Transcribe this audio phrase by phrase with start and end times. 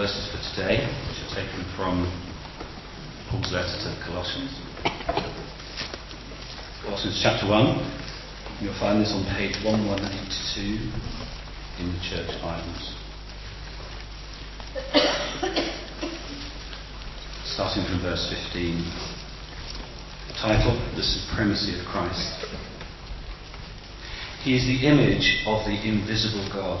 [0.00, 2.08] verses for today, which are taken from
[3.28, 4.48] Paul's letter to the Colossians.
[6.80, 8.64] Colossians chapter 1.
[8.64, 10.88] You'll find this on page 1182
[11.84, 12.96] in the church Bibles.
[17.44, 18.80] Starting from verse 15.
[20.40, 22.40] Title The Supremacy of Christ.
[24.40, 26.80] He is the image of the invisible God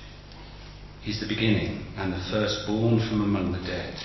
[1.01, 3.95] He's the beginning and the firstborn from among the dead,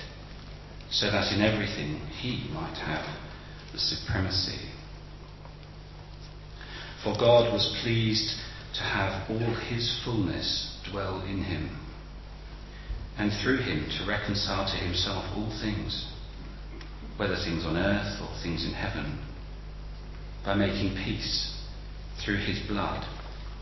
[0.89, 3.05] so that in everything he might have
[3.71, 4.69] the supremacy.
[7.03, 8.35] For God was pleased
[8.75, 11.77] to have all his fullness dwell in him,
[13.17, 16.11] and through him to reconcile to himself all things,
[17.17, 19.19] whether things on earth or things in heaven,
[20.43, 21.61] by making peace
[22.23, 23.05] through his blood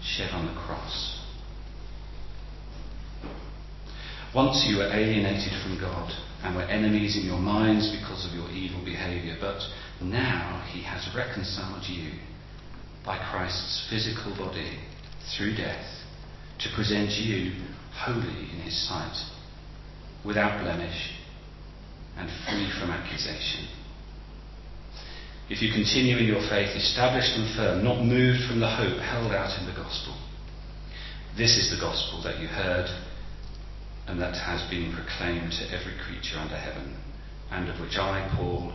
[0.02, 1.25] shed on the cross.
[4.36, 6.12] Once you were alienated from God
[6.44, 9.62] and were enemies in your minds because of your evil behavior, but
[10.02, 12.12] now he has reconciled you
[13.06, 14.78] by Christ's physical body
[15.38, 15.88] through death
[16.60, 19.16] to present you holy in his sight,
[20.26, 21.16] without blemish
[22.18, 23.70] and free from accusation.
[25.50, 29.32] If you continue in your faith, established and firm, not moved from the hope held
[29.32, 30.20] out in the gospel.
[31.38, 32.90] This is the gospel that you heard
[34.08, 36.96] and that has been proclaimed to every creature under heaven,
[37.52, 38.74] and of which I, Paul,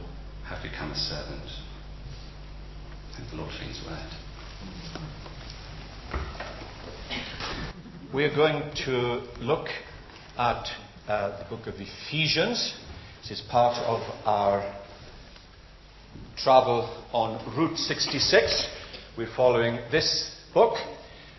[0.49, 1.49] have become a servant.
[3.17, 4.11] Thank the Lord for his word.
[8.13, 9.69] We're going to look
[10.37, 10.67] at
[11.07, 12.75] uh, the book of Ephesians.
[13.23, 14.63] This is part of our
[16.37, 18.67] travel on Route 66.
[19.17, 20.75] We're following this book,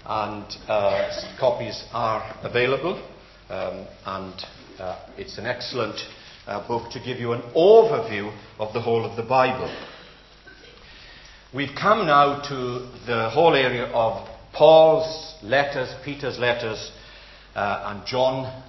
[0.06, 1.10] and uh,
[1.40, 3.11] copies are available.
[3.52, 4.34] Um, and
[4.80, 6.00] uh, it's an excellent
[6.48, 9.70] uh, book to give you an overview of the whole of the Bible.
[11.54, 16.94] We've come now to the whole area of Paul's letters, Peter's letters,
[17.54, 18.64] uh, and John,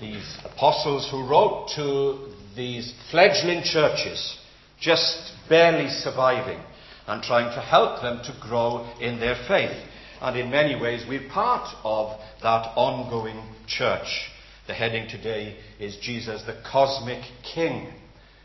[0.00, 4.38] these apostles who wrote to these fledgling churches,
[4.78, 6.60] just barely surviving,
[7.06, 9.82] and trying to help them to grow in their faith.
[10.20, 14.30] And in many ways, we're part of that ongoing church.
[14.66, 17.22] The heading today is Jesus, the cosmic
[17.54, 17.92] king,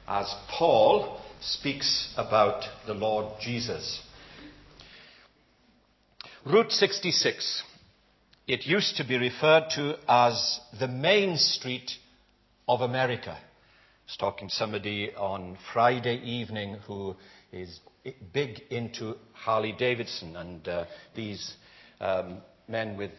[0.08, 4.02] as Paul speaks about the Lord Jesus.
[6.46, 7.64] Route 66.
[8.48, 11.92] It used to be referred to as the main street
[12.68, 13.32] of America.
[13.32, 17.16] I was talking to somebody on Friday evening who
[17.52, 17.80] is
[18.34, 21.56] big into Harley Davidson and uh, these
[22.02, 23.12] um, men with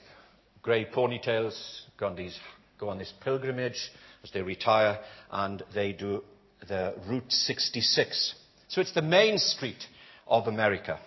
[0.60, 1.54] grey ponytails,
[1.98, 2.38] got these,
[2.78, 3.90] go on this pilgrimage
[4.22, 4.98] as they retire,
[5.30, 6.22] and they do
[6.68, 8.34] the Route 66.
[8.68, 9.82] So it's the main street
[10.26, 10.98] of America.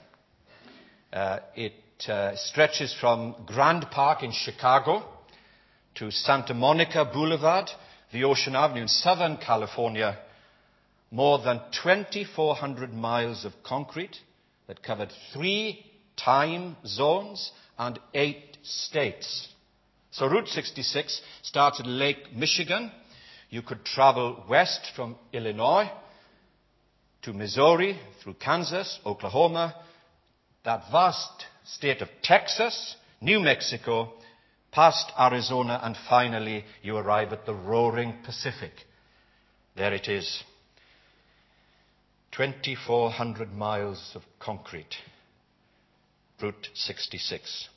[1.12, 1.74] Uh, it
[2.08, 5.04] uh, stretches from Grant Park in Chicago
[5.96, 7.70] to Santa Monica Boulevard,
[8.12, 10.18] the Ocean Avenue in Southern California.
[11.12, 14.18] More than 2,400 miles of concrete
[14.68, 15.86] that covered three
[16.18, 19.48] time zones and eight states.
[20.12, 22.92] So Route 66 starts at Lake Michigan.
[23.50, 25.92] You could travel west from Illinois
[27.24, 29.76] to Missouri, through Kansas, Oklahoma,
[30.64, 34.14] that vast state of Texas, New Mexico,
[34.72, 38.74] past Arizona, and finally you arrive at the roaring Pacific.
[39.76, 40.44] There it is.
[42.32, 44.96] 2,400 miles of concrete.
[46.42, 47.70] Route 66.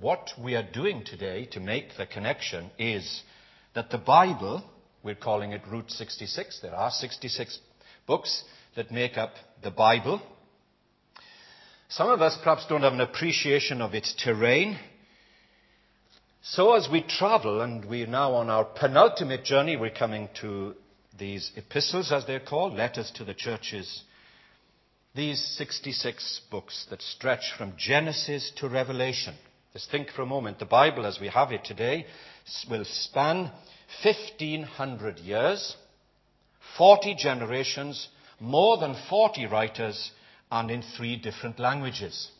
[0.00, 3.22] What we are doing today to make the connection is
[3.74, 4.64] that the Bible,
[5.02, 7.58] we're calling it Route 66, there are 66
[8.06, 8.44] books
[8.76, 10.22] that make up the Bible.
[11.90, 14.78] Some of us perhaps don't have an appreciation of its terrain.
[16.42, 20.74] So as we travel, and we're now on our penultimate journey, we're coming to
[21.18, 24.02] these epistles, as they're called, letters to the churches.
[25.14, 29.34] These 66 books that stretch from Genesis to Revelation.
[29.74, 30.58] Just think for a moment.
[30.58, 32.06] The Bible, as we have it today,
[32.70, 33.50] will span
[34.02, 35.76] 1500 years.
[36.78, 38.08] 40 generations,
[38.40, 40.12] more than 40 writers,
[40.50, 42.30] and in three different languages.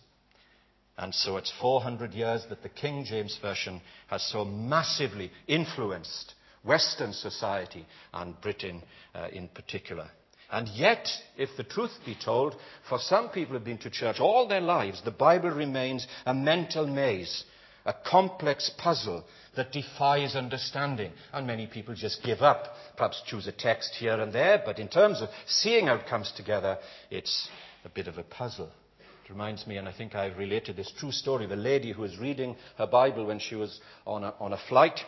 [0.97, 6.35] And so it's 400 years that the King James Version has so massively influenced
[6.65, 7.85] Western society
[8.15, 8.83] and Britain
[9.15, 10.09] uh, in particular.
[10.53, 11.09] And yet,
[11.39, 12.55] if the truth be told,
[12.87, 16.35] for some people who have been to church all their lives, the Bible remains a
[16.35, 17.45] mental maze,
[17.87, 19.25] a complex puzzle
[19.57, 21.13] that defies understanding.
[21.33, 22.67] And many people just give up,
[22.99, 26.31] perhaps choose a text here and there, but in terms of seeing how it comes
[26.37, 26.77] together,
[27.11, 27.49] it's
[27.87, 28.71] a bit of a puzzle.
[29.25, 32.03] It reminds me, and I think I've related this true story, of a lady who
[32.03, 35.01] was reading her Bible when she was on a, on a flight.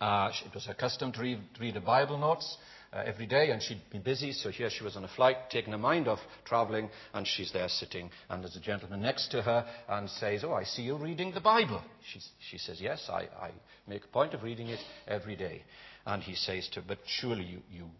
[0.00, 2.56] Uh, it was her custom to read, read the Bible notes
[2.90, 4.32] Uh, every day, and she'd be busy.
[4.32, 7.68] So here she was on a flight, taking her mind off traveling, and she's there
[7.68, 11.32] sitting, and there's a gentleman next to her and says, "Oh, I see you reading
[11.32, 12.20] the Bible." She,
[12.50, 13.50] she says, "Yes, I, I,
[13.86, 15.64] make a point of reading it every day."
[16.06, 17.90] And he says to her, "But surely you, you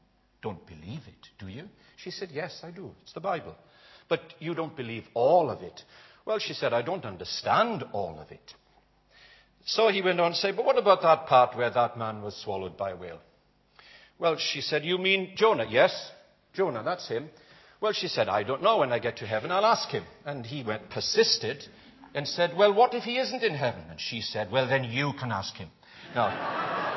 [0.40, 1.64] don't believe it, do you?"
[1.98, 2.90] She said, "Yes, I do.
[3.02, 3.56] It's the Bible."
[4.08, 5.82] But you don't believe all of it.
[6.24, 8.54] Well, she said, I don't understand all of it.
[9.66, 12.36] So he went on to say, But what about that part where that man was
[12.36, 13.20] swallowed by a whale?
[14.18, 15.66] Well, she said, You mean Jonah?
[15.68, 15.92] Yes,
[16.54, 17.28] Jonah, that's him.
[17.80, 18.78] Well, she said, I don't know.
[18.78, 20.04] When I get to heaven, I'll ask him.
[20.24, 21.64] And he went, persisted
[22.14, 23.82] and said, Well, what if he isn't in heaven?
[23.90, 25.68] And she said, Well, then you can ask him.
[26.14, 26.88] Now,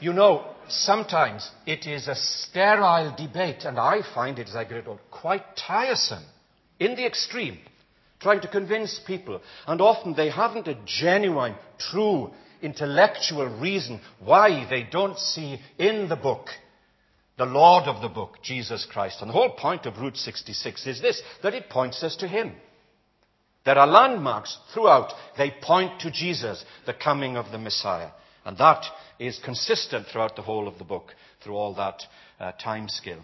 [0.00, 4.86] you know, sometimes it is a sterile debate, and I find it, as I get
[4.86, 6.24] older, quite tiresome
[6.80, 7.58] in the extreme,
[8.20, 9.40] trying to convince people.
[9.66, 12.32] And often they haven't a genuine, true,
[12.62, 16.48] intellectual reason why they don't see in the book
[17.38, 19.18] the Lord of the book, Jesus Christ.
[19.20, 22.52] And the whole point of Route 66 is this that it points us to Him.
[23.64, 25.12] There are landmarks throughout.
[25.38, 28.10] They point to Jesus, the coming of the Messiah.
[28.44, 28.84] And that
[29.18, 32.02] is consistent throughout the whole of the book, through all that
[32.40, 33.22] uh, time scale.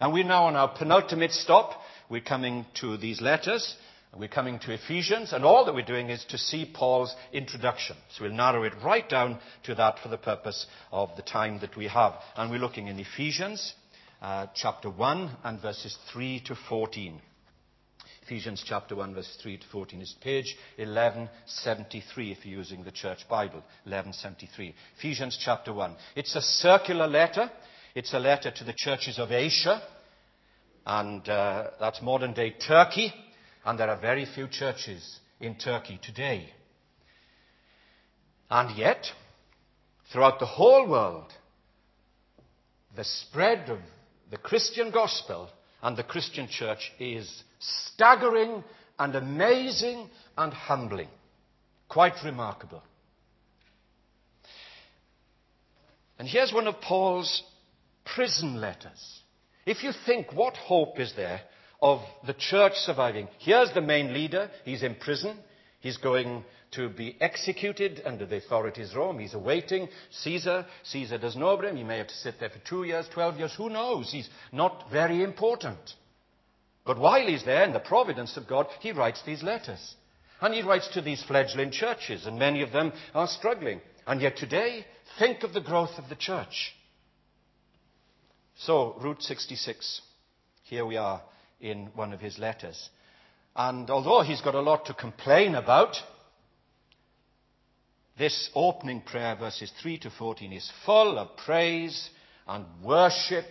[0.00, 1.72] And we're now on our penultimate stop.
[2.08, 3.76] We're coming to these letters.
[4.16, 7.94] We're coming to Ephesians, and all that we're doing is to see Paul's introduction.
[8.10, 11.76] So we'll narrow it right down to that for the purpose of the time that
[11.76, 12.14] we have.
[12.34, 13.74] And we're looking in Ephesians
[14.20, 17.20] uh, chapter 1 and verses 3 to 14.
[18.22, 23.20] Ephesians chapter 1, verse 3 to 14 is page 1173 if you're using the church
[23.28, 23.62] Bible.
[23.84, 24.74] 1173.
[24.98, 25.96] Ephesians chapter 1.
[26.16, 27.50] It's a circular letter.
[27.94, 29.80] It's a letter to the churches of Asia,
[30.84, 33.12] and uh, that's modern day Turkey,
[33.64, 36.50] and there are very few churches in Turkey today.
[38.50, 39.06] And yet,
[40.12, 41.32] throughout the whole world,
[42.96, 43.78] the spread of
[44.30, 45.48] the Christian gospel
[45.82, 48.64] and the Christian church is staggering
[48.98, 51.08] and amazing and humbling.
[51.88, 52.82] Quite remarkable.
[56.18, 57.42] And here's one of Paul's
[58.04, 59.20] prison letters.
[59.64, 61.42] If you think, what hope is there
[61.80, 63.28] of the church surviving?
[63.38, 64.50] Here's the main leader.
[64.64, 65.36] He's in prison.
[65.80, 69.18] He's going to be executed under the authorities of Rome.
[69.18, 70.66] He's awaiting Caesar.
[70.84, 71.76] Caesar doesn't know about him.
[71.76, 73.54] He may have to sit there for two years, 12 years.
[73.56, 74.10] Who knows?
[74.10, 75.78] He's not very important.
[76.84, 79.94] But while he's there, in the providence of God, he writes these letters.
[80.40, 83.80] And he writes to these fledgling churches, and many of them are struggling.
[84.06, 84.84] And yet today,
[85.18, 86.74] think of the growth of the church.
[88.56, 90.00] So, Route 66.
[90.64, 91.22] Here we are
[91.60, 92.90] in one of his letters.
[93.56, 95.96] And although he's got a lot to complain about,
[98.18, 102.10] this opening prayer, verses 3 to 14, is full of praise
[102.46, 103.46] and worship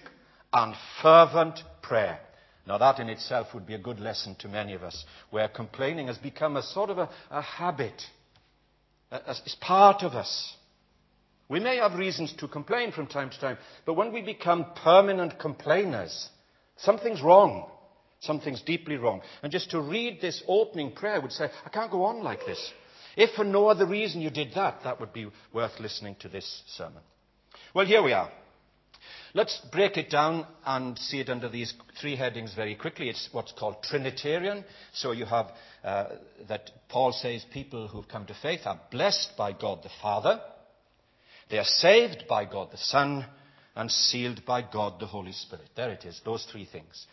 [0.51, 2.19] and fervent prayer.
[2.65, 6.07] Now, that in itself would be a good lesson to many of us, where complaining
[6.07, 8.01] has become a sort of a, a habit.
[9.09, 10.55] It's part of us.
[11.47, 15.39] We may have reasons to complain from time to time, but when we become permanent
[15.39, 16.27] complainers,
[16.75, 17.69] something's wrong.
[18.19, 19.21] Something's deeply wrong.
[19.43, 22.73] And just to read this opening prayer would say, I can't go on like this.
[23.15, 26.63] If for no other reason you did that, that would be worth listening to this
[26.67, 27.01] sermon.
[27.73, 28.31] Well, here we are.
[29.33, 33.09] Let's break it down and see it under these three headings very quickly.
[33.09, 34.63] It's what's called Trinitarian.
[34.93, 35.51] So you have
[35.83, 36.05] uh,
[36.47, 40.39] that Paul says people who've come to faith are blessed by God the Father,
[41.49, 43.25] they are saved by God the Son,
[43.75, 45.69] and sealed by God the Holy Spirit.
[45.75, 47.05] There it is, those three things.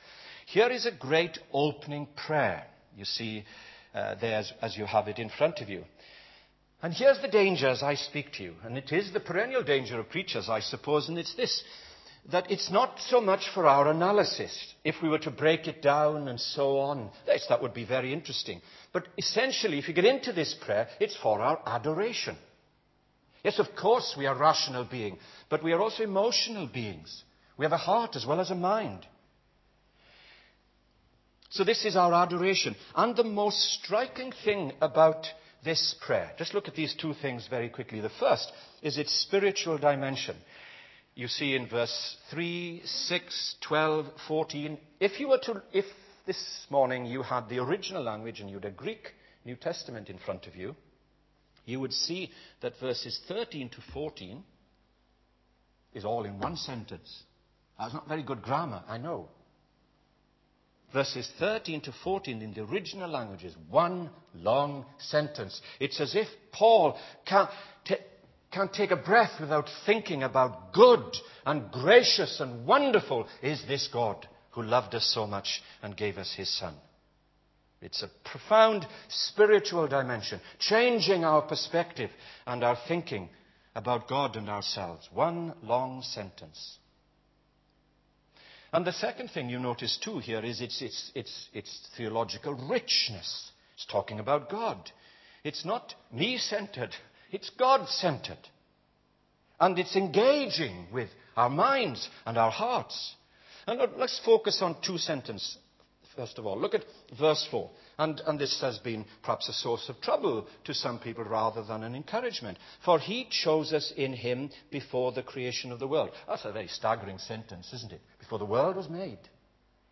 [0.47, 2.67] Here is a great opening prayer.
[2.97, 3.45] You see
[3.95, 5.85] uh, there as, as you have it in front of you.
[6.83, 9.99] And here's the danger as I speak to you, and it is the perennial danger
[9.99, 11.63] of preachers, I suppose, and it's this
[12.31, 14.75] that it's not so much for our analysis.
[14.83, 18.13] If we were to break it down and so on, yes, that would be very
[18.13, 18.63] interesting.
[18.93, 22.37] But essentially, if you get into this prayer, it's for our adoration.
[23.43, 25.19] Yes, of course, we are rational beings,
[25.51, 27.25] but we are also emotional beings.
[27.59, 29.07] We have a heart as well as a mind.
[31.55, 32.75] So, this is our adoration.
[32.97, 35.29] And the most striking thing about
[35.65, 38.01] this prayer, just look at these two things very quickly.
[38.01, 38.51] The first
[38.83, 40.37] is its spiritual dimension.
[41.15, 44.79] You see in verse 3, 6, 12, 14.
[44.99, 45.85] If you were to, if
[46.27, 49.13] this morning you had the original language and you had a Greek
[49.45, 50.75] New Testament in front of you,
[51.67, 52.33] you would see
[52.63, 54.43] that verses 13 to 14
[55.93, 57.23] is all in one sentence.
[57.79, 59.29] That's not very good grammar, I know.
[60.95, 65.61] Verses 13 to 14 in the original language is one long sentence.
[65.81, 66.97] It's as if Paul
[67.27, 67.51] can't,
[67.85, 67.97] t-
[68.53, 71.05] can't take a breath without thinking about good
[71.45, 76.33] and gracious and wonderful is this God who loved us so much and gave us
[76.33, 76.75] his Son.
[77.83, 82.11] It's a profound spiritual dimension, changing our perspective
[82.47, 83.31] and our thinking
[83.75, 85.09] about God and ourselves.
[85.13, 86.79] One long sentence.
[88.75, 93.53] And the second thing you notice too here is its, its, its, its theological richness.
[93.77, 94.91] It's talking about God.
[95.45, 96.91] It's not me centered,
[97.31, 98.49] it's God centered.
[99.61, 103.15] And it's engaging with our minds and our hearts.
[103.69, 105.57] And let's focus on two sentences
[106.17, 106.59] first of all.
[106.59, 106.85] Look at
[107.19, 107.71] verse 4.
[107.99, 111.83] And, and, this has been perhaps a source of trouble to some people rather than
[111.83, 112.59] an encouragement.
[112.85, 116.11] For he chose us in him before the creation of the world.
[116.27, 118.01] That's a very staggering sentence, isn't it?
[118.19, 119.19] Before the world was made.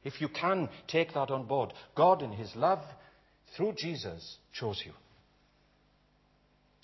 [0.05, 2.81] If you can take that on board, God in his love
[3.57, 4.93] through Jesus chose you.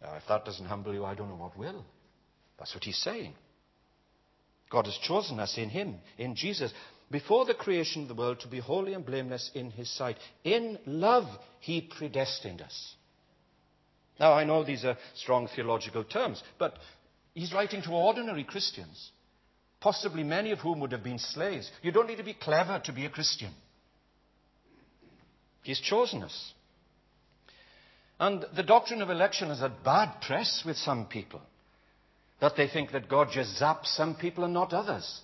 [0.00, 1.84] Now, if that doesn't humble you, I don't know what will.
[2.58, 3.34] That's what he's saying.
[4.70, 6.72] God has chosen us in him, in Jesus
[7.10, 10.16] before the creation of the world to be holy and blameless in his sight.
[10.44, 11.24] In love,
[11.60, 12.94] he predestined us.
[14.20, 16.74] Now, I know these are strong theological terms, but
[17.34, 19.10] he's writing to ordinary Christians,
[19.80, 21.70] possibly many of whom would have been slaves.
[21.82, 23.52] You don't need to be clever to be a Christian.
[25.62, 26.52] He's chosen us.
[28.20, 31.40] And the doctrine of election has had bad press with some people,
[32.40, 35.20] that they think that God just zaps some people and not others.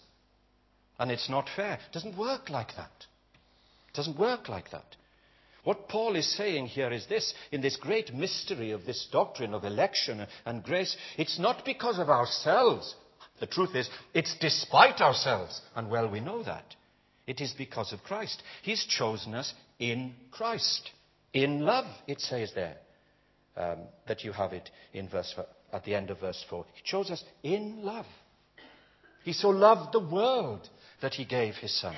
[0.99, 1.75] And it's not fair.
[1.75, 2.93] It doesn't work like that.
[3.89, 4.97] It doesn't work like that.
[5.65, 9.65] What Paul is saying here is this in this great mystery of this doctrine of
[9.65, 12.95] election and grace, it's not because of ourselves.
[13.41, 16.77] The truth is, it's despite ourselves, and well, we know that.
[17.27, 18.43] It is because of Christ.
[18.63, 20.91] He's chosen us in Christ.
[21.33, 22.77] In love, it says there.
[23.57, 25.35] Um, that you have it in verse,
[25.73, 26.67] at the end of verse 4.
[26.75, 28.07] He chose us in love.
[29.23, 30.69] He so loved the world
[31.05, 31.95] that he gave his son.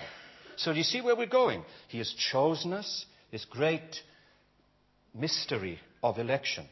[0.56, 1.62] So do you see where we're going?
[1.86, 4.02] He has chosen us, this great
[5.14, 6.66] mystery of election.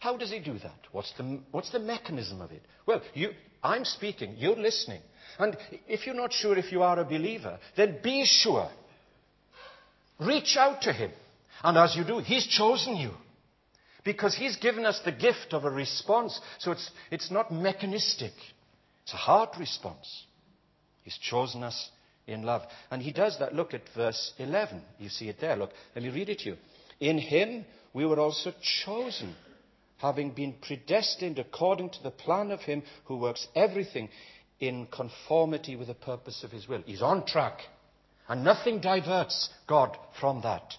[0.00, 0.78] How does he do that?
[0.92, 2.60] What's the, what's the mechanism of it?
[2.84, 3.30] Well, you,
[3.62, 5.00] I'm speaking, you're listening.
[5.38, 5.56] And
[5.88, 8.68] if you're not sure if you are a believer, then be sure.
[10.20, 11.10] Reach out to him.
[11.64, 13.12] And as you do, he's chosen you.
[14.04, 16.38] Because he's given us the gift of a response.
[16.58, 18.34] So it's, it's not mechanistic.
[19.04, 20.26] It's a heart response.
[21.06, 21.90] He's chosen us
[22.26, 22.62] in love.
[22.90, 23.54] And he does that.
[23.54, 24.82] Look at verse 11.
[24.98, 25.54] You see it there.
[25.54, 26.56] Look, let me read it to you.
[26.98, 28.52] In him we were also
[28.84, 29.36] chosen,
[29.98, 34.08] having been predestined according to the plan of him who works everything
[34.58, 36.82] in conformity with the purpose of his will.
[36.84, 37.60] He's on track.
[38.26, 40.74] And nothing diverts God from that.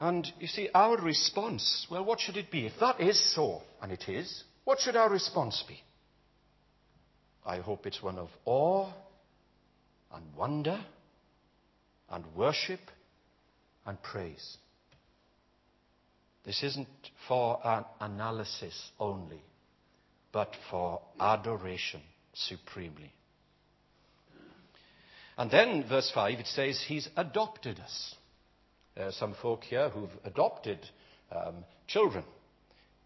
[0.00, 2.64] And you see, our response, well, what should it be?
[2.64, 5.82] If that is so, and it is, what should our response be?
[7.46, 8.92] I hope it's one of awe
[10.12, 10.84] and wonder
[12.10, 12.80] and worship
[13.86, 14.56] and praise.
[16.44, 16.88] This isn't
[17.28, 19.40] for an analysis only,
[20.32, 22.00] but for adoration
[22.34, 23.12] supremely.
[25.38, 28.14] And then, verse 5, it says, He's adopted us.
[28.94, 30.78] There are some folk here who've adopted
[31.30, 32.24] um, children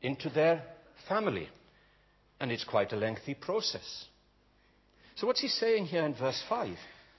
[0.00, 0.62] into their
[1.09, 1.49] family.
[2.38, 4.06] And it's quite a lengthy process.
[5.20, 6.74] So, what's he saying here in verse 5?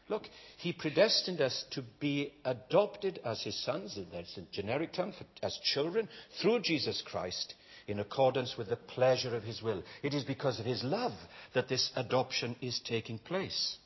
[0.10, 0.24] Look,
[0.58, 5.56] he predestined us to be adopted as his sons, that's a generic term, for, as
[5.64, 6.10] children,
[6.42, 7.54] through Jesus Christ
[7.88, 9.84] in accordance with the pleasure of his will.
[10.02, 11.14] It is because of his love
[11.54, 13.78] that this adoption is taking place.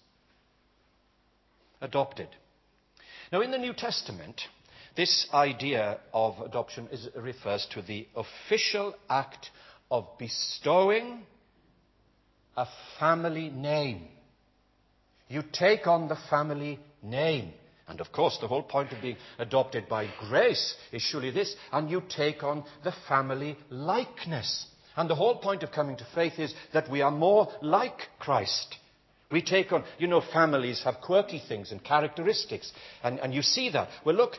[1.82, 2.30] Adopted.
[3.34, 4.40] Now, in the New Testament,
[4.96, 9.50] this idea of adoption is, refers to the official act
[9.92, 11.24] of bestowing
[12.56, 12.68] a
[13.00, 14.08] family name.
[15.28, 17.52] You take on the family name.
[17.88, 21.90] And of course, the whole point of being adopted by grace is surely this, and
[21.90, 24.68] you take on the family likeness.
[24.96, 28.76] And the whole point of coming to faith is that we are more like Christ.
[29.32, 32.72] We take on, you know, families have quirky things and characteristics,
[33.04, 33.90] and, and you see that.
[34.06, 34.34] Well, look,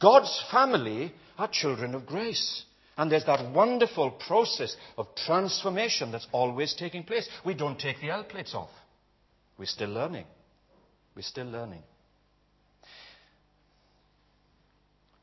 [0.00, 2.64] God's family are children of grace.
[2.96, 7.28] And there's that wonderful process of transformation that's always taking place.
[7.44, 8.70] We don't take the L plates off.
[9.58, 10.26] We're still learning.
[11.14, 11.82] We're still learning.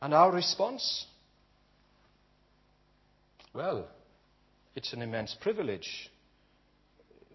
[0.01, 1.05] And our response?
[3.53, 3.87] Well,
[4.75, 6.09] it's an immense privilege.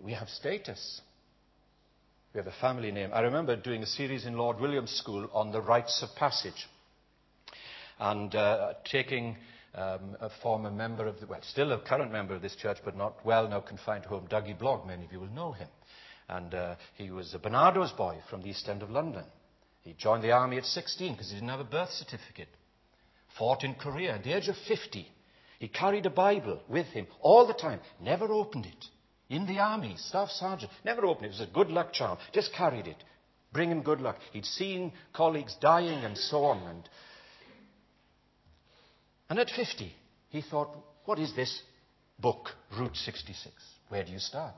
[0.01, 1.01] We have status.
[2.33, 3.11] We have a family name.
[3.13, 6.67] I remember doing a series in Lord Williams School on the rites of passage
[7.99, 9.37] and uh, taking
[9.75, 13.25] a former member of the, well, still a current member of this church, but not
[13.25, 14.87] well now confined to home, Dougie Blogg.
[14.87, 15.69] Many of you will know him.
[16.29, 19.25] And uh, he was a Barnardo's boy from the East End of London.
[19.83, 22.49] He joined the army at 16 because he didn't have a birth certificate.
[23.39, 25.07] Fought in Korea at the age of 50.
[25.59, 28.85] He carried a Bible with him all the time, never opened it.
[29.29, 31.29] In the army, staff sergeant, never opened it.
[31.29, 32.19] It was a good luck charm.
[32.33, 33.03] Just carried it.
[33.53, 34.19] Bring him good luck.
[34.33, 36.59] He'd seen colleagues dying and so on.
[36.69, 36.89] And,
[39.29, 39.93] and at 50,
[40.29, 41.63] he thought, what is this
[42.19, 43.53] book, Route 66?
[43.89, 44.55] Where do you start?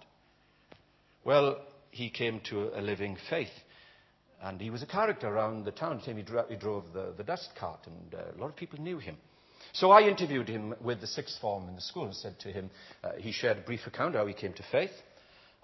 [1.25, 1.59] Well,
[1.91, 3.49] he came to a living faith.
[4.43, 5.99] And he was a character around the town.
[6.01, 6.23] He, he
[6.57, 9.17] drove the, the, dust cart, and uh, a lot of people knew him.
[9.73, 12.71] So I interviewed him with the sixth form in the school and said to him,
[13.03, 14.93] uh, he shared a brief account of how he came to faith.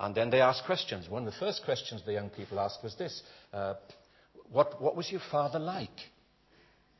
[0.01, 1.09] And then they asked questions.
[1.09, 3.75] One of the first questions the young people asked was this uh,
[4.51, 5.91] what, what was your father like?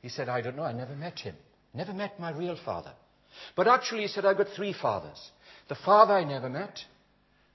[0.01, 0.65] He said, I don't know.
[0.65, 1.37] I never met him.
[1.75, 2.93] Never met my real father.
[3.57, 5.19] But actually, he said, I've got three fathers.
[5.69, 6.79] The father I never met,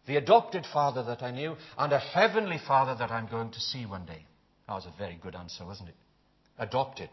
[0.08, 3.86] the adopted father that I knew, and a heavenly father that I'm going to see
[3.86, 4.26] one day.
[4.68, 5.96] That was a very good answer, wasn't it?
[6.58, 7.10] Adopted.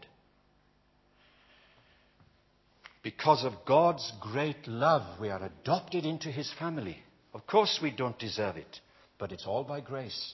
[3.03, 6.97] Because of God's great love, we are adopted into his family.
[7.35, 8.79] Of course, we don't deserve it,
[9.19, 10.33] but it's all by grace.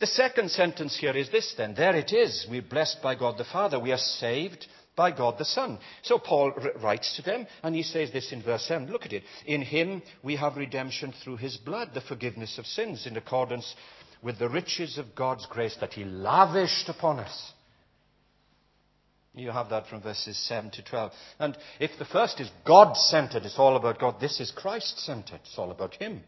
[0.00, 1.74] The second sentence here is this then.
[1.74, 2.46] There it is.
[2.50, 3.78] We're blessed by God the Father.
[3.78, 4.66] We are saved
[4.98, 5.78] by God the Son.
[6.02, 8.90] So Paul writes to them, and he says this in verse 7.
[8.90, 9.22] Look at it.
[9.46, 13.74] In him we have redemption through his blood, the forgiveness of sins, in accordance
[14.22, 17.52] with the riches of God's grace that he lavished upon us.
[19.34, 21.12] You have that from verses 7 to 12.
[21.38, 25.40] And if the first is God centered, it's all about God, this is Christ centered,
[25.44, 26.22] it's all about Him.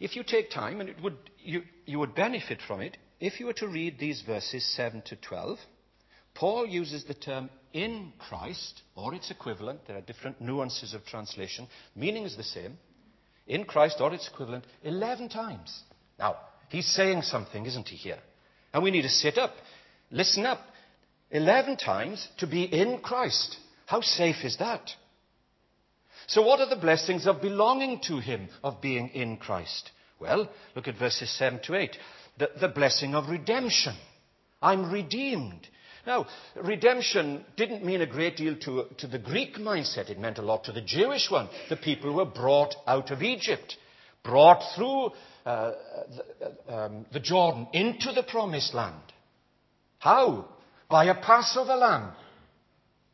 [0.00, 3.52] If you take time, and would, you, you would benefit from it, if you were
[3.54, 5.58] to read these verses 7 to 12,
[6.34, 9.86] Paul uses the term in Christ, or its equivalent.
[9.86, 11.68] There are different nuances of translation.
[11.94, 12.78] Meaning is the same.
[13.46, 15.82] In Christ, or its equivalent, 11 times.
[16.18, 16.36] Now,
[16.70, 18.18] he's saying something, isn't he, here?
[18.72, 19.52] And we need to sit up,
[20.10, 20.60] listen up.
[21.30, 23.56] 11 times to be in Christ.
[23.86, 24.90] How safe is that?
[26.26, 29.90] So, what are the blessings of belonging to Him, of being in Christ?
[30.20, 31.96] Well, look at verses 7 to 8.
[32.38, 33.94] The, the blessing of redemption.
[34.62, 35.68] I'm redeemed.
[36.06, 40.10] Now, redemption didn't mean a great deal to, to the Greek mindset.
[40.10, 41.48] It meant a lot to the Jewish one.
[41.70, 43.76] The people were brought out of Egypt,
[44.22, 45.10] brought through
[45.46, 45.72] uh,
[46.68, 49.00] the, um, the Jordan into the promised land.
[49.98, 50.48] How?
[50.90, 52.12] By a Passover lamb.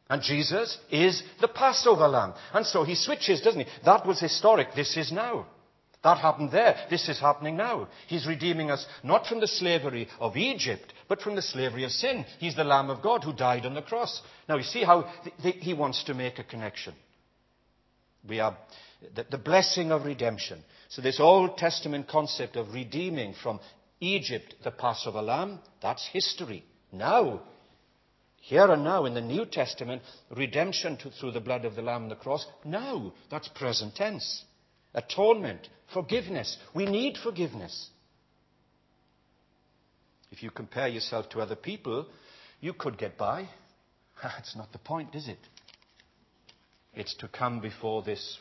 [0.09, 2.35] And Jesus is the Passover lamb.
[2.53, 3.67] And so he switches, doesn't he?
[3.85, 4.75] That was historic.
[4.75, 5.47] This is now.
[6.03, 6.77] That happened there.
[6.89, 7.89] This is happening now.
[8.07, 12.25] He's redeeming us not from the slavery of Egypt, but from the slavery of sin.
[12.39, 14.23] He's the Lamb of God who died on the cross.
[14.49, 16.95] Now, you see how th- th- he wants to make a connection.
[18.27, 18.57] We are
[19.15, 20.65] the, the blessing of redemption.
[20.89, 23.61] So, this Old Testament concept of redeeming from
[24.01, 26.65] Egypt the Passover lamb, that's history.
[26.93, 27.43] Now,
[28.41, 30.01] here and now in the New Testament,
[30.35, 34.45] redemption to, through the blood of the Lamb on the cross, now, that's present tense.
[34.95, 36.57] Atonement, forgiveness.
[36.75, 37.89] We need forgiveness.
[40.31, 42.07] If you compare yourself to other people,
[42.61, 43.49] you could get by.
[44.23, 45.39] That's not the point, is it?
[46.95, 48.39] It's to come before this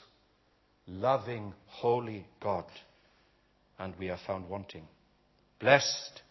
[0.88, 2.66] loving, holy God,
[3.78, 4.88] and we are found wanting.
[5.60, 6.22] Blessed,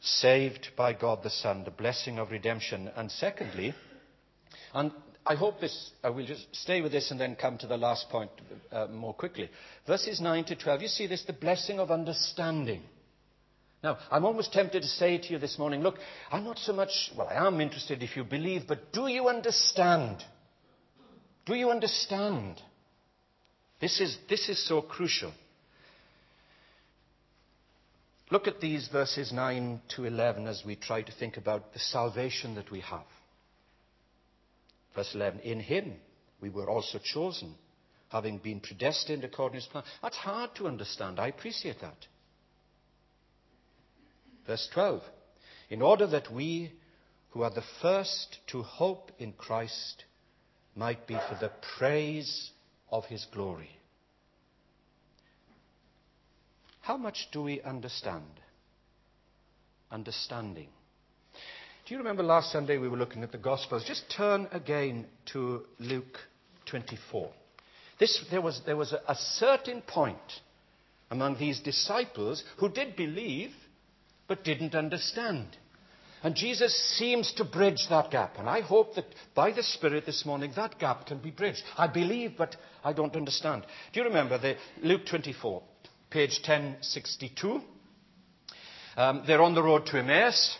[0.00, 2.90] saved by God the Son, the blessing of redemption.
[2.94, 3.74] And secondly,
[4.74, 4.92] and
[5.26, 8.08] I hope this, I will just stay with this and then come to the last
[8.08, 8.30] point
[8.72, 9.50] uh, more quickly.
[9.86, 12.82] Verses 9 to 12, you see this, the blessing of understanding.
[13.82, 15.96] Now, I'm almost tempted to say to you this morning, look,
[16.30, 20.22] I'm not so much, well, I am interested if you believe, but do you understand?
[21.46, 22.60] Do you understand?
[23.80, 25.32] This is, this is so crucial.
[28.30, 32.54] Look at these verses 9 to 11 as we try to think about the salvation
[32.54, 33.06] that we have.
[34.94, 35.94] Verse 11 In him
[36.40, 37.54] we were also chosen,
[38.08, 39.84] having been predestined according to his plan.
[40.02, 41.20] That's hard to understand.
[41.20, 42.06] I appreciate that.
[44.46, 45.02] Verse 12
[45.68, 46.72] In order that we
[47.30, 50.04] who are the first to hope in Christ
[50.74, 52.50] might be for the praise
[52.90, 53.70] of his glory.
[56.80, 58.40] How much do we understand?
[59.92, 60.68] Understanding.
[61.90, 63.82] Do you remember last Sunday we were looking at the Gospels?
[63.84, 66.18] Just turn again to Luke
[66.66, 67.28] 24.
[67.98, 70.16] This, there, was, there was a, a certain point
[71.10, 73.50] among these disciples who did believe
[74.28, 75.48] but didn't understand.
[76.22, 78.38] And Jesus seems to bridge that gap.
[78.38, 81.64] And I hope that by the Spirit this morning, that gap can be bridged.
[81.76, 83.64] I believe, but I don't understand.
[83.92, 85.60] Do you remember the Luke 24,
[86.08, 87.60] page 1062?
[88.96, 90.56] Um, they're on the road to Emmaus.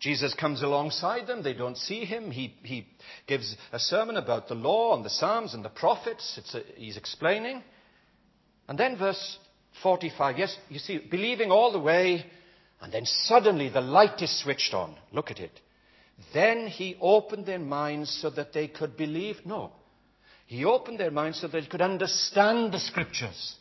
[0.00, 1.42] Jesus comes alongside them.
[1.42, 2.30] They don't see him.
[2.30, 2.86] He, he
[3.26, 6.40] gives a sermon about the law and the Psalms and the prophets.
[6.54, 7.62] A, he's explaining.
[8.66, 9.38] And then verse
[9.82, 10.38] 45.
[10.38, 12.24] Yes, you see, believing all the way,
[12.80, 14.96] and then suddenly the light is switched on.
[15.12, 15.60] Look at it.
[16.32, 19.36] Then he opened their minds so that they could believe.
[19.44, 19.70] No.
[20.46, 23.56] He opened their minds so that they could understand the scriptures.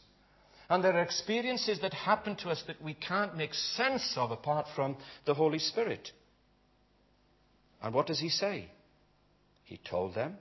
[0.70, 4.68] And there are experiences that happen to us that we can't make sense of apart
[4.76, 6.12] from the Holy Spirit.
[7.82, 8.70] And what does he say?
[9.64, 10.36] He told them,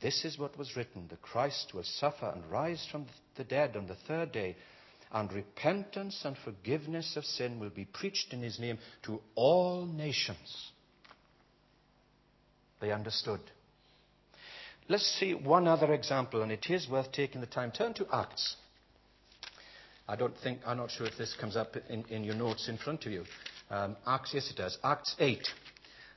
[0.00, 3.86] This is what was written the Christ will suffer and rise from the dead on
[3.86, 4.56] the third day,
[5.12, 10.70] and repentance and forgiveness of sin will be preached in his name to all nations.
[12.80, 13.40] They understood.
[14.88, 17.70] Let's see one other example, and it is worth taking the time.
[17.70, 18.56] Turn to Acts.
[20.06, 22.76] I don't think, I'm not sure if this comes up in, in your notes in
[22.76, 23.24] front of you.
[23.70, 24.76] Um, Acts, yes, it does.
[24.84, 25.40] Acts 8.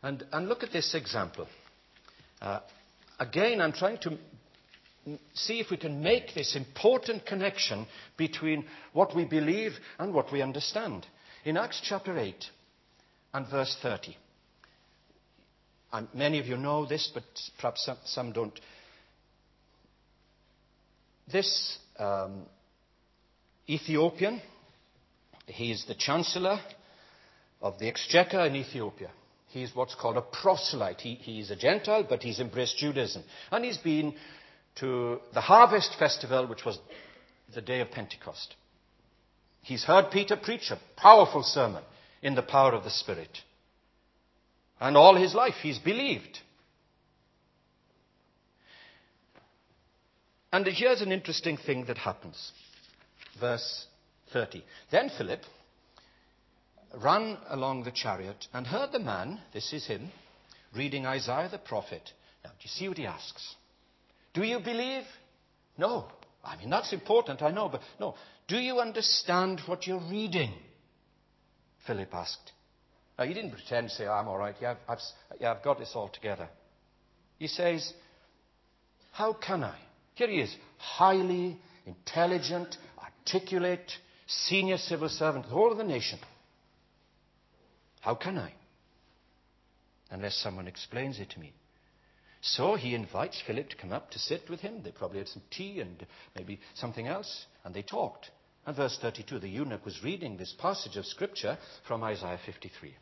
[0.07, 1.49] And, and look at this example.
[2.41, 2.61] Uh,
[3.19, 4.17] again, I'm trying to
[5.33, 10.41] see if we can make this important connection between what we believe and what we
[10.41, 11.05] understand.
[11.43, 12.33] In Acts chapter 8
[13.33, 14.15] and verse 30,
[15.91, 17.25] and many of you know this, but
[17.59, 18.57] perhaps some, some don't.
[21.29, 22.45] This um,
[23.67, 24.41] Ethiopian,
[25.47, 26.61] he is the chancellor
[27.61, 29.09] of the exchequer in Ethiopia.
[29.57, 31.01] He's what's called a proselyte.
[31.01, 33.23] He, he's a Gentile, but he's embraced Judaism.
[33.51, 34.13] And he's been
[34.79, 36.77] to the harvest festival, which was
[37.55, 38.53] the day of Pentecost.
[39.63, 41.83] He's heard Peter preach a powerful sermon
[42.21, 43.35] in the power of the Spirit.
[44.79, 46.37] And all his life he's believed.
[50.53, 52.51] And here's an interesting thing that happens.
[53.39, 53.87] Verse
[54.33, 54.63] 30.
[54.91, 55.41] Then Philip
[56.95, 60.11] ran along the chariot and heard the man, this is him,
[60.75, 62.11] reading Isaiah the prophet.
[62.43, 63.55] Now, do you see what he asks?
[64.33, 65.03] Do you believe?
[65.77, 66.07] No.
[66.43, 68.15] I mean, that's important, I know, but no.
[68.47, 70.53] Do you understand what you're reading?
[71.85, 72.51] Philip asked.
[73.17, 74.55] Now, he didn't pretend to say, oh, I'm all right.
[74.61, 76.47] Yeah I've, I've, yeah, I've got this all together.
[77.37, 77.93] He says,
[79.11, 79.77] How can I?
[80.15, 83.91] Here he is, highly intelligent, articulate,
[84.25, 86.19] senior civil servant, the whole of the nation.
[88.07, 88.53] How can I?
[90.11, 91.51] Unless someone explains it to me.
[92.39, 94.81] So he invites Philip to come up to sit with him.
[94.81, 98.31] They probably had some tea and maybe something else, and they talked.
[98.65, 102.95] And verse 32, the eunuch was reading this passage of scripture from Isaiah 53.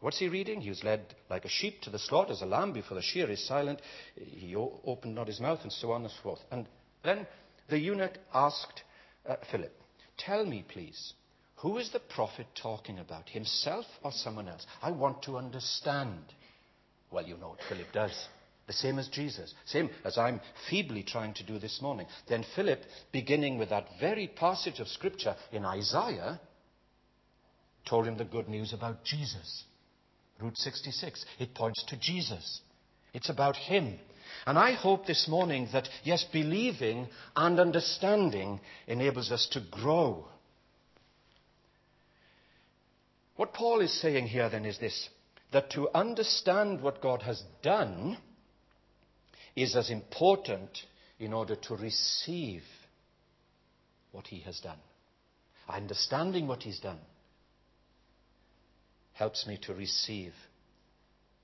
[0.00, 0.60] What's he reading?
[0.60, 3.30] He was led like a sheep to the slaughter, as a lamb before the shear
[3.30, 3.80] is silent.
[4.16, 6.40] He opened not his mouth, and so on and so forth.
[6.50, 6.66] And
[7.02, 7.26] then
[7.70, 8.82] the eunuch asked
[9.26, 9.72] uh, Philip,
[10.18, 11.14] Tell me, please,
[11.56, 13.28] who is the prophet talking about?
[13.28, 14.66] Himself or someone else?
[14.82, 16.22] I want to understand.
[17.10, 18.28] Well, you know what Philip does.
[18.66, 19.54] The same as Jesus.
[19.64, 22.06] Same as I'm feebly trying to do this morning.
[22.28, 22.80] Then Philip,
[23.12, 26.40] beginning with that very passage of Scripture in Isaiah,
[27.88, 29.64] told him the good news about Jesus.
[30.40, 31.24] Route 66.
[31.38, 32.60] It points to Jesus.
[33.14, 33.98] It's about Him.
[34.46, 40.26] And I hope this morning that, yes, believing and understanding enables us to grow
[43.36, 45.08] what Paul is saying here then is this
[45.52, 48.18] that to understand what God has done
[49.54, 50.70] is as important
[51.18, 52.62] in order to receive
[54.12, 54.78] what he has done.
[55.68, 56.98] Understanding what he's done
[59.14, 60.32] helps me to receive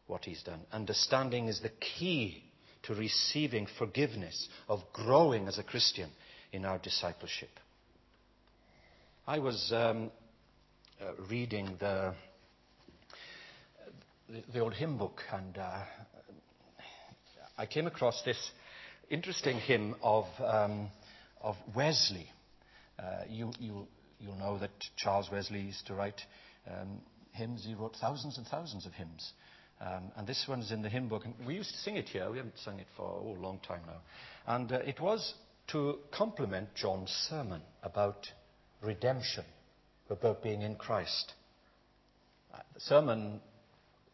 [0.07, 0.61] what he's done.
[0.73, 2.45] Understanding is the key
[2.83, 6.11] to receiving forgiveness, of growing as a Christian
[6.53, 7.51] in our discipleship.
[9.27, 10.11] I was um,
[11.29, 12.15] reading the,
[14.53, 15.85] the, old hymn book, and uh,
[17.59, 18.51] I came across this
[19.11, 20.91] interesting hymn of, um,
[21.41, 22.27] of Wesley.
[22.99, 23.87] Uh, you, you,
[24.21, 26.21] you know that Charles Wesley used to write
[26.71, 27.01] um,
[27.33, 27.65] hymns.
[27.67, 29.33] He wrote thousands and thousands of hymns.
[29.81, 31.25] Um, and this one's in the hymn book.
[31.25, 32.31] And we used to sing it here.
[32.31, 34.01] We haven't sung it for oh, a long time now.
[34.47, 35.35] And uh, it was
[35.69, 38.29] to complement John's sermon about
[38.81, 39.45] redemption,
[40.13, 41.33] about being in Christ.
[42.53, 43.41] Uh, the sermon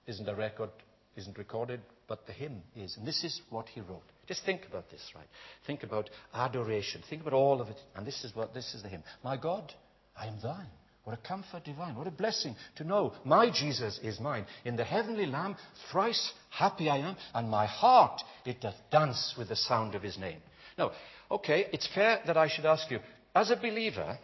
[0.06, 0.70] isn't a record,
[1.16, 2.96] isn't recorded, but the hymn is.
[2.96, 4.02] And this is what he wrote.
[4.26, 5.26] Just think about this, right?
[5.66, 7.02] Think about adoration.
[7.08, 7.76] Think about all of it.
[7.94, 9.02] And this is what this is the hymn.
[9.22, 9.72] My God,
[10.16, 10.68] I am thine.
[11.04, 11.96] What a comfort divine.
[11.96, 14.44] What a blessing to know my Jesus is mine.
[14.66, 15.56] In the heavenly Lamb,
[15.90, 20.18] thrice happy I am, and my heart, it doth dance with the sound of his
[20.18, 20.40] name.
[20.76, 20.92] Now,
[21.30, 22.98] okay, it's fair that I should ask you,
[23.34, 24.18] as a believer,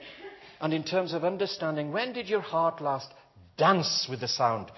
[0.64, 3.12] and in terms of understanding, when did your heart last
[3.58, 4.72] dance with the sound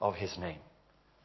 [0.00, 0.60] of his name?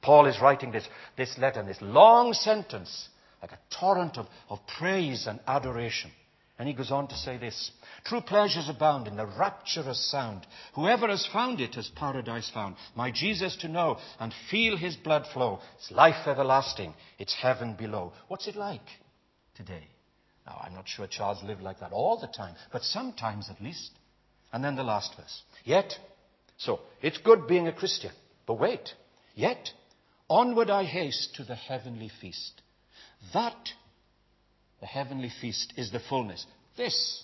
[0.02, 3.08] Paul is writing this, this letter, this long sentence,
[3.41, 6.12] like a torrent of, of praise and adoration.
[6.60, 7.71] And he goes on to say this
[8.04, 10.45] True pleasures abound in the rapturous sound.
[10.76, 12.76] Whoever has found it has paradise found.
[12.93, 15.62] My Jesus to know and feel his blood flow.
[15.78, 16.95] It's life everlasting.
[17.17, 18.12] It's heaven below.
[18.28, 18.82] What's it like
[19.56, 19.88] today?
[20.45, 23.91] Now, I'm not sure Charles lived like that all the time, but sometimes at least.
[24.54, 25.42] And then the last verse.
[25.64, 25.94] Yet,
[26.58, 28.12] so, it's good being a Christian.
[28.46, 28.94] But wait.
[29.34, 29.70] Yet,
[30.30, 32.62] onward I haste to the heavenly feast.
[33.34, 33.70] That
[34.80, 36.46] the heavenly feast is the fullness.
[36.76, 37.24] This,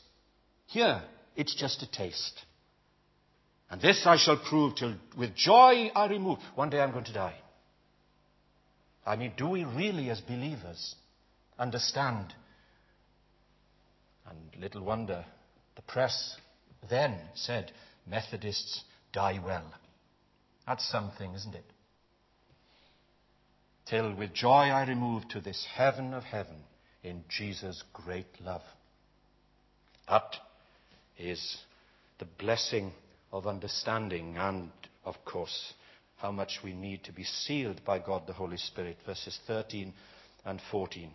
[0.68, 1.02] here,
[1.36, 2.42] it's just a taste.
[3.70, 6.40] And this I shall prove till with joy I remove.
[6.56, 7.36] One day I'm going to die.
[9.06, 10.96] I mean, do we really, as believers,
[11.58, 12.34] understand?
[14.30, 15.26] And little wonder,
[15.76, 16.36] the press
[16.90, 17.72] then said
[18.06, 19.74] Methodists die well.
[20.66, 21.66] That's something, isn't it?
[23.90, 26.58] Till with joy I remove to this heaven of heaven
[27.04, 28.64] in Jesus' great love.
[30.10, 30.36] That
[31.18, 31.58] is
[32.20, 32.92] the blessing
[33.32, 34.72] of understanding and,
[35.06, 35.74] of course,
[36.18, 38.98] how much we need to be sealed by God the Holy Spirit.
[39.06, 39.94] Verses 13
[40.46, 41.12] and 14.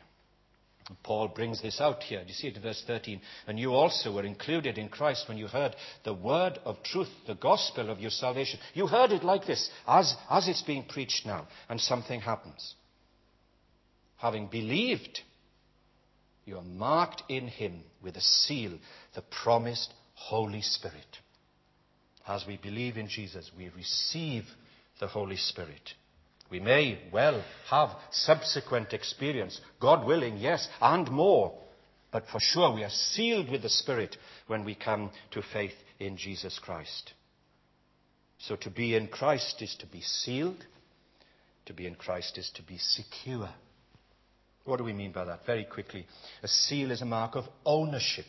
[1.03, 2.23] Paul brings this out here.
[2.27, 3.21] You see it in verse 13?
[3.47, 7.35] And you also were included in Christ when you heard the word of truth, the
[7.35, 8.59] gospel of your salvation.
[8.75, 12.75] You heard it like this, as, as it's being preached now, and something happens.
[14.16, 15.21] Having believed,
[16.45, 18.79] you are marked in Him with a seal,
[19.14, 21.18] the promised Holy Spirit.
[22.27, 24.45] As we believe in Jesus, we receive
[25.01, 25.95] the Holy Spirit.
[26.53, 31.59] We may well have subsequent experience, God willing, yes, and more.
[32.12, 36.19] But for sure, we are sealed with the Spirit when we come to faith in
[36.19, 37.15] Jesus Christ.
[38.37, 40.67] So to be in Christ is to be sealed.
[41.67, 43.49] To be in Christ is to be secure.
[44.67, 45.47] What do we mean by that?
[45.47, 46.07] Very quickly.
[46.43, 48.27] A seal is a mark of ownership.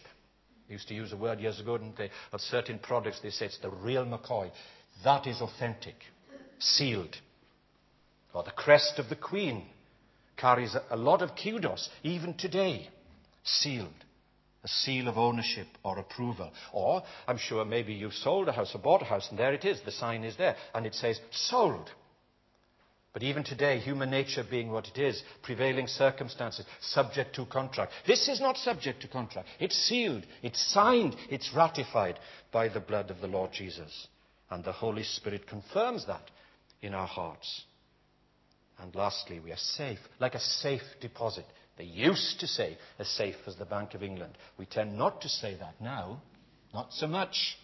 [0.70, 2.10] They used to use a word years ago, didn't they?
[2.32, 4.50] Of certain products, they say it's the real McCoy.
[5.04, 5.96] That is authentic.
[6.60, 7.18] Sealed.
[8.34, 9.65] Or the crest of the Queen
[10.38, 12.89] carries a lot of kudos, even today.
[13.43, 13.93] Sealed.
[14.63, 16.52] A seal of ownership or approval.
[16.72, 19.65] Or, I'm sure maybe you've sold a house or bought a house, and there it
[19.65, 19.82] is.
[19.82, 20.56] The sign is there.
[20.74, 21.91] And it says, sold.
[23.13, 27.91] But even today, human nature being what it is, prevailing circumstances, subject to contract.
[28.08, 29.50] This is not subject to contract.
[29.60, 32.17] It's sealed, it's signed, it's ratified
[32.52, 34.08] by the blood of the Lord Jesus.
[34.50, 36.32] And the Holy Spirit confirms that
[36.82, 37.63] in our hearts.
[38.84, 41.46] And lastly, we are safe, like a safe deposit.
[41.78, 44.38] They used to say as safe as the Bank of England.
[44.58, 46.22] We tend not to say that now,
[46.74, 47.58] not so much.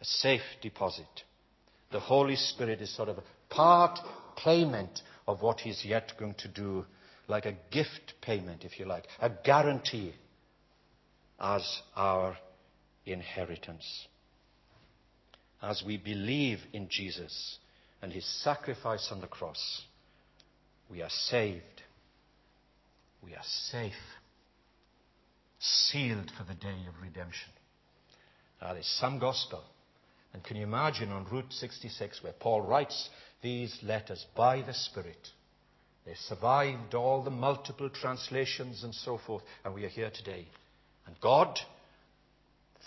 [0.00, 1.06] A safe deposit.
[1.92, 4.00] The Holy Spirit is sort of a part
[4.36, 6.84] payment of what he's yet going to do,
[7.28, 10.12] like a gift payment, if you like, a guarantee
[11.38, 11.62] as
[11.94, 12.36] our
[13.06, 14.08] inheritance.
[15.62, 17.58] As we believe in Jesus
[18.02, 19.82] and his sacrifice on the cross,
[20.90, 21.82] we are saved.
[23.22, 23.92] We are safe,
[25.58, 27.50] sealed for the day of redemption.
[28.60, 29.62] That is some gospel.
[30.32, 33.10] And can you imagine on Route 66 where Paul writes
[33.42, 35.28] these letters by the Spirit.
[36.06, 40.46] They survived all the multiple translations and so forth, and we are here today.
[41.06, 41.58] And God,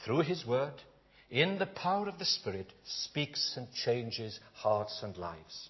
[0.06, 0.74] through His Word,
[1.34, 5.70] in the power of the Spirit, speaks and changes hearts and lives.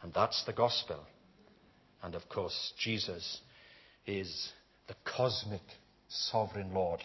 [0.00, 1.00] And that's the gospel.
[2.00, 3.40] And of course, Jesus
[4.06, 4.52] is
[4.86, 5.62] the cosmic
[6.08, 7.00] sovereign Lord